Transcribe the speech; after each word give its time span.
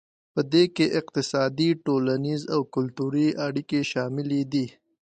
پدې 0.33 0.63
کې 0.75 0.85
اقتصادي 0.99 1.69
ټولنیز 1.85 2.41
او 2.53 2.61
کلتوري 2.75 3.27
اړیکې 3.45 3.79
شاملې 3.91 4.41
دي 4.51 4.65